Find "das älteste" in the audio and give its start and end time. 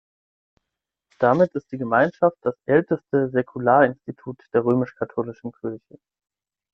2.41-3.29